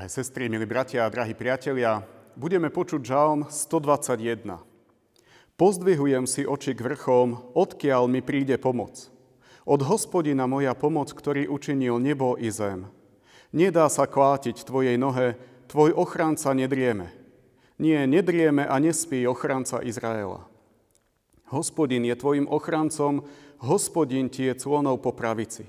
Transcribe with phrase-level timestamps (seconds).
[0.00, 2.00] Drahé sestry, milí bratia a drahí priatelia,
[2.32, 4.48] budeme počuť žalm 121.
[5.60, 9.12] Pozdvihujem si oči k vrchom, odkiaľ mi príde pomoc.
[9.68, 12.88] Od hospodina moja pomoc, ktorý učinil nebo i zem.
[13.52, 15.36] Nedá sa klátiť tvojej nohe,
[15.68, 17.12] tvoj ochránca nedrieme.
[17.76, 20.48] Nie, nedrieme a nespí ochránca Izraela.
[21.52, 23.28] Hospodin je tvojim ochrancom,
[23.60, 25.68] hospodin ti je clonou po pravici.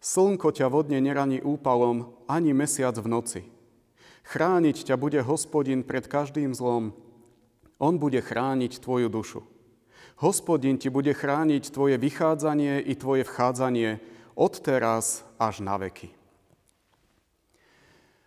[0.00, 3.42] Slnko ťa vodne neraní úpalom, ani mesiac v noci.
[4.26, 6.90] Chrániť ťa bude hospodin pred každým zlom,
[7.78, 9.40] on bude chrániť tvoju dušu.
[10.18, 14.00] Hospodin ti bude chrániť tvoje vychádzanie i tvoje vchádzanie
[14.34, 16.10] od teraz až na veky.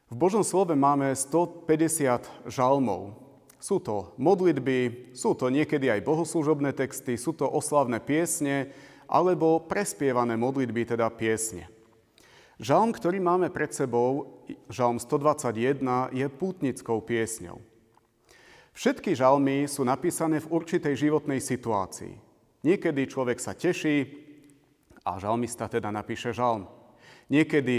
[0.09, 3.13] V Božom slove máme 150 žalmov.
[3.59, 8.71] Sú to modlitby, sú to niekedy aj bohoslúžobné texty, sú to oslavné piesne
[9.09, 11.67] alebo prespievané modlitby, teda piesne.
[12.59, 17.63] Žalm, ktorý máme pred sebou, žalm 121, je pútnickou piesňou.
[18.75, 22.19] Všetky žalmy sú napísané v určitej životnej situácii.
[22.67, 24.11] Niekedy človek sa teší
[25.07, 26.67] a žalmista teda napíše žalm.
[27.31, 27.77] Niekedy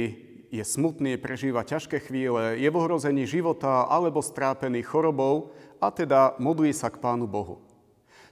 [0.48, 6.72] je smutný, prežíva ťažké chvíle, je v ohrození života alebo strápený chorobou a teda modlí
[6.72, 7.60] sa k Pánu Bohu.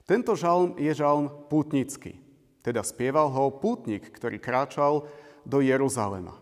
[0.09, 2.17] Tento žalm je žalm pútnický,
[2.65, 5.05] teda spieval ho pútnik, ktorý kráčal
[5.47, 6.35] do Jeruzalema.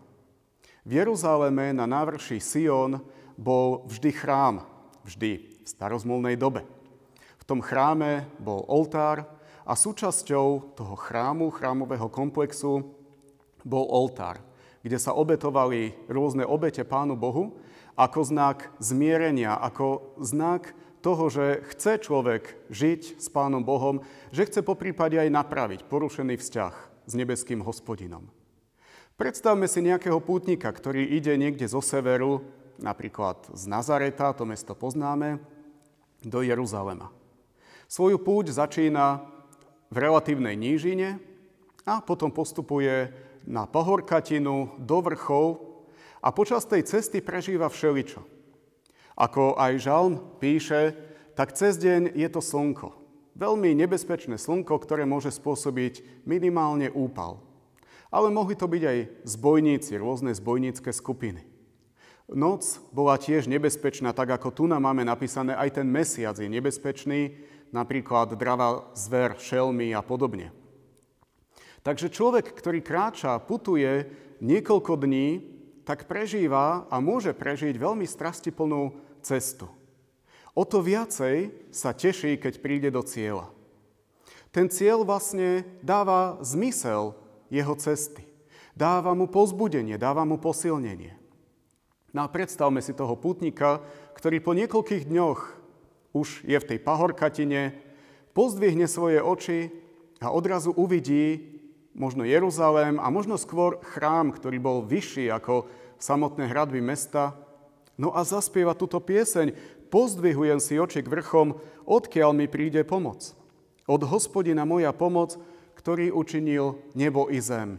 [0.87, 3.03] V Jeruzaleme na návrši Sion
[3.35, 4.63] bol vždy chrám,
[5.03, 6.63] vždy v starozmolnej dobe.
[7.37, 9.27] V tom chráme bol oltár
[9.67, 12.87] a súčasťou toho chrámu, chrámového komplexu,
[13.67, 14.39] bol oltár,
[14.79, 17.59] kde sa obetovali rôzne obete Pánu Bohu
[17.99, 20.71] ako znak zmierenia, ako znak
[21.03, 23.99] toho, že chce človek žiť s Pánom Bohom,
[24.31, 26.73] že chce po prípade aj napraviť porušený vzťah
[27.07, 28.23] s nebeským hospodinom.
[29.17, 32.45] Predstavme si nejakého pútnika, ktorý ide niekde zo severu,
[32.77, 35.41] napríklad z Nazareta, to mesto poznáme,
[36.21, 37.09] do Jeruzalema.
[37.89, 39.25] Svoju púť začína
[39.89, 41.17] v relatívnej nížine
[41.81, 43.09] a potom postupuje
[43.41, 45.65] na pahorkatinu, do vrchov
[46.21, 48.21] a počas tej cesty prežíva všeličo.
[49.17, 50.93] Ako aj Žalm píše,
[51.33, 52.93] tak cez deň je to slnko.
[53.33, 57.46] Veľmi nebezpečné slnko, ktoré môže spôsobiť minimálne úpal.
[58.07, 58.97] Ale mohli to byť aj
[59.27, 61.43] zbojníci, rôzne zbojnícke skupiny.
[62.27, 67.39] Noc bola tiež nebezpečná, tak ako tu nám máme napísané, aj ten mesiac je nebezpečný,
[67.71, 70.51] napríklad dravá zver, šelmy a podobne.
[71.87, 74.11] Takže človek, ktorý kráča, putuje
[74.43, 75.27] niekoľko dní,
[75.87, 78.91] tak prežíva a môže prežiť veľmi strastiplnú
[79.23, 79.71] cestu.
[80.51, 83.47] O to viacej sa teší, keď príde do cieľa.
[84.51, 87.15] Ten cieľ vlastne dáva zmysel
[87.47, 88.23] jeho cesty.
[88.77, 91.17] Dáva mu pozbudenie, dáva mu posilnenie.
[92.13, 93.81] No a predstavme si toho putníka,
[94.15, 95.39] ktorý po niekoľkých dňoch
[96.15, 97.77] už je v tej pahorkatine,
[98.33, 99.73] pozdvihne svoje oči
[100.21, 101.57] a odrazu uvidí
[101.97, 105.65] možno Jeruzalém a možno skôr chrám, ktorý bol vyšší ako
[105.97, 107.33] samotné hradby mesta.
[107.97, 109.57] No a zaspieva túto pieseň,
[109.89, 111.57] pozdvihujem si oči k vrchom,
[111.89, 113.33] odkiaľ mi príde pomoc.
[113.89, 115.41] Od hospodina moja pomoc,
[115.77, 117.77] ktorý učinil nebo i zem.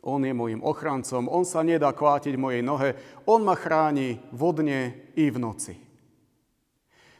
[0.00, 2.96] On je môjim ochrancom, on sa nedá kvátiť mojej nohe,
[3.28, 5.76] on ma chráni vodne i v noci.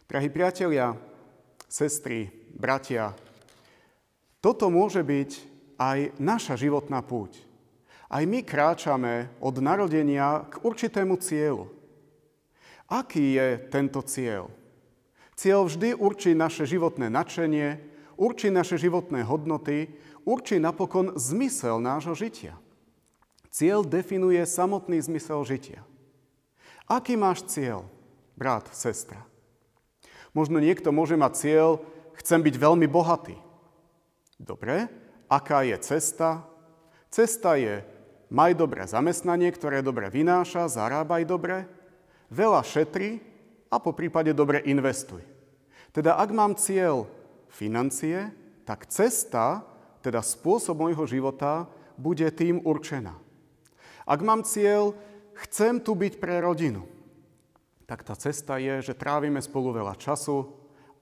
[0.08, 0.96] Drahí priatelia,
[1.68, 3.12] sestry, bratia,
[4.40, 5.30] toto môže byť
[5.76, 7.44] aj naša životná púť.
[8.10, 11.70] Aj my kráčame od narodenia k určitému cieľu.
[12.90, 14.50] Aký je tento cieľ?
[15.38, 17.89] Cieľ vždy určí naše životné nadšenie,
[18.20, 19.88] určí naše životné hodnoty,
[20.28, 22.60] určí napokon zmysel nášho žitia.
[23.48, 25.80] Cieľ definuje samotný zmysel žitia.
[26.84, 27.88] Aký máš cieľ,
[28.36, 29.24] brat, sestra?
[30.36, 31.70] Možno niekto môže mať cieľ,
[32.20, 33.34] chcem byť veľmi bohatý.
[34.38, 34.86] Dobre,
[35.26, 36.46] aká je cesta?
[37.10, 37.82] Cesta je,
[38.30, 41.66] maj dobré zamestnanie, ktoré dobre vynáša, zarábaj dobre,
[42.30, 43.18] veľa šetri
[43.66, 45.26] a po prípade dobre investuj.
[45.90, 47.10] Teda ak mám cieľ
[47.50, 48.30] financie,
[48.64, 49.66] tak cesta,
[50.00, 51.66] teda spôsob môjho života,
[51.98, 53.12] bude tým určená.
[54.08, 54.96] Ak mám cieľ,
[55.44, 56.88] chcem tu byť pre rodinu,
[57.84, 60.46] tak tá cesta je, že trávime spolu veľa času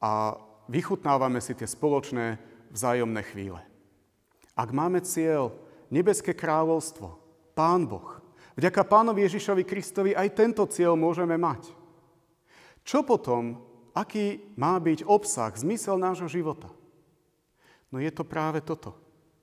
[0.00, 0.34] a
[0.72, 2.40] vychutnávame si tie spoločné
[2.72, 3.60] vzájomné chvíle.
[4.56, 5.54] Ak máme cieľ,
[5.92, 7.20] nebeské kráľovstvo,
[7.52, 8.24] Pán Boh,
[8.58, 11.70] vďaka Pánovi Ježišovi Kristovi aj tento cieľ môžeme mať.
[12.82, 13.60] Čo potom,
[13.96, 16.72] aký má byť obsah, zmysel nášho života?
[17.88, 18.96] No je to práve toto.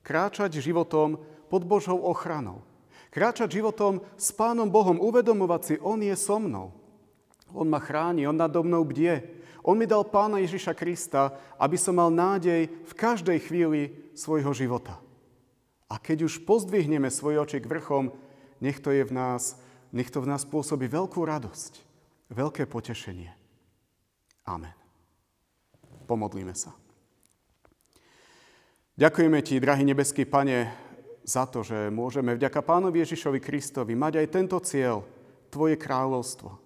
[0.05, 1.17] Kráčať životom
[1.49, 2.61] pod Božou ochranou
[3.15, 6.75] Kráčať životom s Pánom Bohom, uvedomovať si, On je so mnou.
[7.55, 9.23] On ma chráni, On nado mnou bdie.
[9.63, 14.99] On mi dal Pána Ježiša Krista, aby som mal nádej v každej chvíli svojho života.
[15.87, 18.11] A keď už pozdvihneme svoj oči k vrchom,
[18.59, 19.55] nech to, je v nás,
[19.95, 21.79] nech to v nás pôsobí veľkú radosť,
[22.35, 23.31] veľké potešenie.
[24.45, 24.73] Amen.
[26.05, 26.73] Pomodlíme sa.
[28.95, 30.71] Ďakujeme Ti, drahý nebeský Pane,
[31.25, 35.01] za to, že môžeme vďaka Pánovi Ježišovi Kristovi mať aj tento cieľ,
[35.49, 36.61] Tvoje kráľovstvo.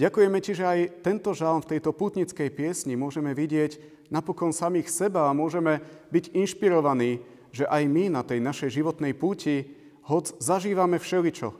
[0.00, 3.78] Ďakujeme Ti, že aj tento žalm v tejto putnickej piesni môžeme vidieť
[4.08, 7.20] napokon samých seba a môžeme byť inšpirovaní,
[7.54, 9.68] že aj my na tej našej životnej púti,
[10.08, 11.54] hoď zažívame všeličo,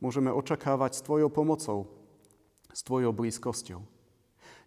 [0.00, 1.90] môžeme očakávať s Tvojou pomocou,
[2.72, 3.93] s Tvojou blízkosťou.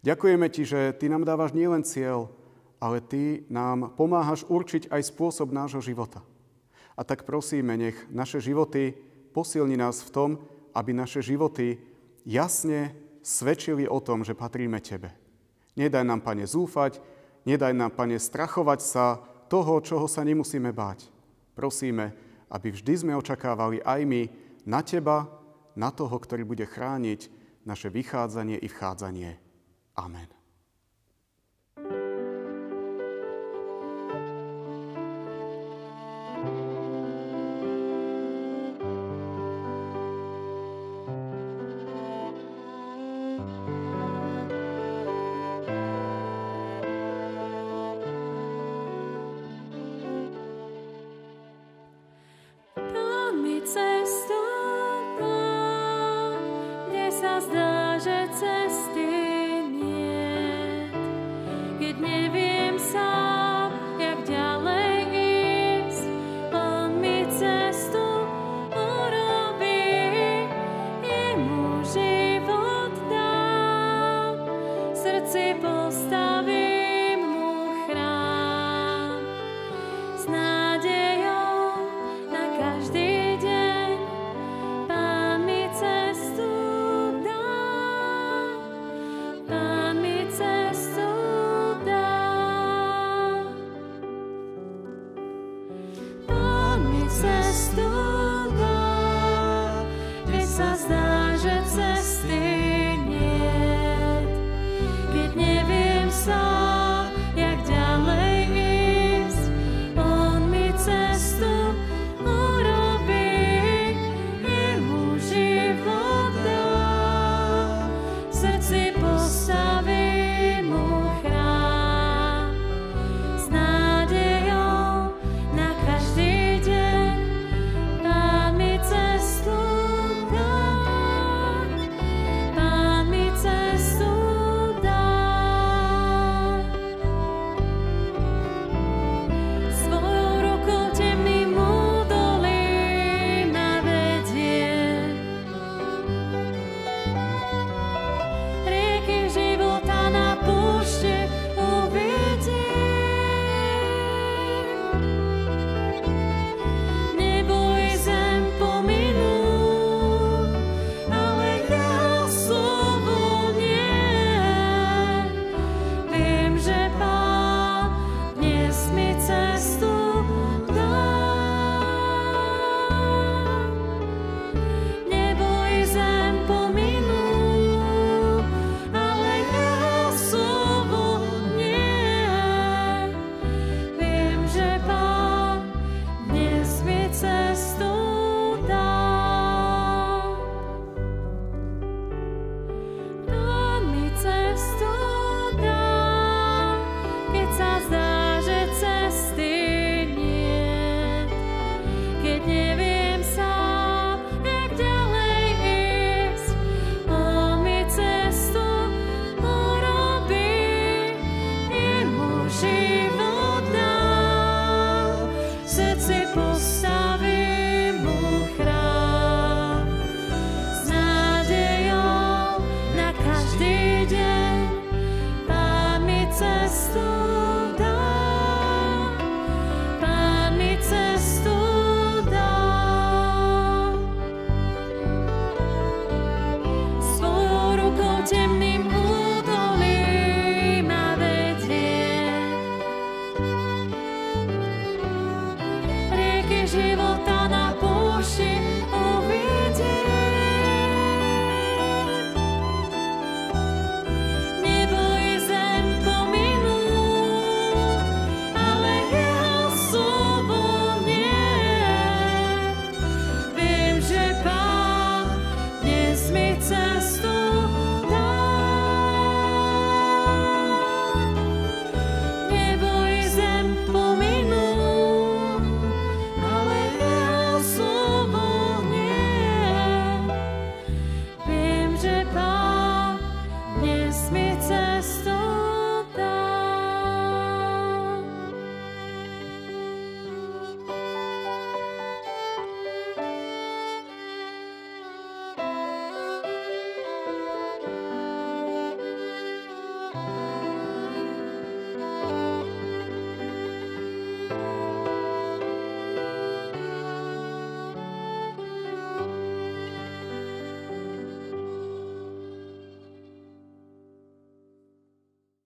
[0.06, 2.30] Ďakujeme Ti, že Ty nám dávaš nielen cieľ,
[2.78, 6.22] ale Ty nám pomáhaš určiť aj spôsob nášho života.
[6.98, 8.94] A tak prosíme, nech naše životy
[9.34, 10.30] posilni nás v tom,
[10.74, 11.78] aby naše životy
[12.26, 15.10] jasne svedčili o tom, že patríme Tebe.
[15.78, 16.98] Nedaj nám, Pane, zúfať,
[17.46, 21.10] nedaj nám, Pane, strachovať sa toho, čoho sa nemusíme báť.
[21.54, 22.14] Prosíme,
[22.50, 24.22] aby vždy sme očakávali aj my
[24.66, 25.26] na Teba,
[25.78, 27.30] na toho, ktorý bude chrániť
[27.62, 29.47] naše vychádzanie i vchádzanie.
[29.98, 30.37] Amen.